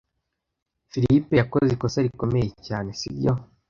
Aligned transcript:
Philip 0.89 1.25
yakoze 1.39 1.69
ikosa 1.73 2.05
rikomeye 2.05 2.47
cyane, 2.67 2.89
sibyo? 2.99 3.31